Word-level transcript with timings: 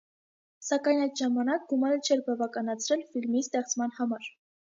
Սակայն 0.67 1.03
այդ 1.03 1.21
ժամանակ 1.23 1.67
գումարը 1.73 1.99
չէր 2.07 2.25
բավականացրել 2.31 3.05
ֆիլմի 3.13 3.45
ստեղծման 3.47 3.95
համար։ 4.01 4.29